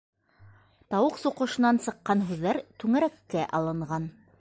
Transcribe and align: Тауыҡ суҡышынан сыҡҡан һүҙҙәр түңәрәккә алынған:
Тауыҡ 0.93 1.19
суҡышынан 1.25 1.81
сыҡҡан 1.89 2.25
һүҙҙәр 2.31 2.65
түңәрәккә 2.85 3.49
алынған: 3.61 4.15